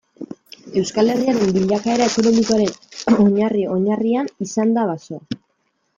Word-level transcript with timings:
Euskal 0.79 1.11
Herriaren 1.15 1.51
bilakaera 1.57 2.07
ekonomikoaren 2.11 3.21
oinarri-oinarrian 3.27 4.33
izan 4.47 4.77
da 4.79 4.87
basoa. 4.95 5.43